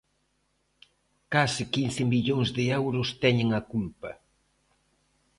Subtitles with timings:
[1.33, 4.11] Case quince millóns de euros teñen a culpa.